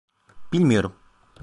Bilmiyorum... 0.53 0.95